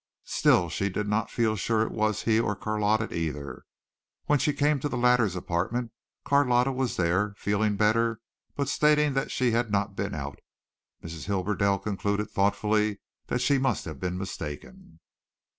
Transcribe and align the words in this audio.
Still 0.25 0.67
she 0.67 0.89
did 0.89 1.07
not 1.07 1.29
feel 1.29 1.55
sure 1.55 1.83
it 1.83 1.91
was 1.91 2.23
he 2.23 2.39
or 2.39 2.55
Carlotta 2.55 3.13
either. 3.15 3.65
When 4.25 4.39
she 4.39 4.51
came 4.51 4.79
to 4.79 4.89
the 4.89 4.97
latter's 4.97 5.35
apartment 5.35 5.91
Carlotta 6.25 6.71
was 6.71 6.97
there, 6.97 7.35
feeling 7.37 7.75
better, 7.75 8.19
but 8.55 8.67
stating 8.67 9.13
that 9.13 9.29
she 9.29 9.51
had 9.51 9.69
not 9.71 9.95
been 9.95 10.15
out. 10.15 10.39
Mrs. 11.03 11.25
Hibberdell 11.25 11.77
concluded 11.83 12.31
thoughtfully 12.31 12.99
that 13.27 13.41
she 13.41 13.59
must 13.59 13.85
have 13.85 13.99
been 13.99 14.17
mistaken. 14.17 14.99